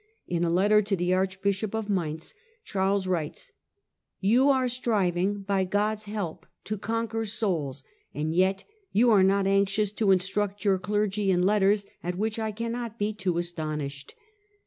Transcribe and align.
In 0.25 0.43
a 0.43 0.49
letter' 0.49 0.81
to 0.81 0.95
the 0.95 1.13
Archbishop 1.13 1.75
of 1.75 1.87
Mainz 1.87 2.33
Charles 2.63 3.05
writes:" 3.05 3.51
You 4.19 4.49
are 4.49 4.67
striving 4.67 5.43
by 5.43 5.63
God's 5.63 6.05
help 6.05 6.47
to 6.63 6.79
conquer 6.79 7.23
souls, 7.23 7.83
and 8.11 8.33
yet 8.33 8.63
you 8.91 9.11
are 9.11 9.21
not 9.21 9.45
anxious 9.45 9.91
to 9.91 10.09
instruct 10.09 10.65
your 10.65 10.79
clergy 10.79 11.29
in 11.29 11.43
letters, 11.43 11.85
at 12.01 12.17
which 12.17 12.39
I 12.39 12.51
cannot 12.51 12.97
be 12.97 13.13
too 13.13 13.37
astonished. 13.37 14.15